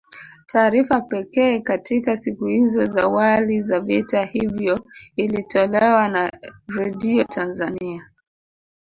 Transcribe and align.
Taarifa 0.47 1.01
pekee 1.01 1.59
katika 1.59 2.17
siku 2.17 2.45
hizo 2.45 2.85
za 2.85 3.07
wali 3.07 3.61
za 3.63 3.79
vita 3.79 4.23
hivyo 4.25 4.85
ilitolewa 5.15 6.07
na 6.07 6.31
Redio 6.67 7.23
Tanzania 7.23 8.11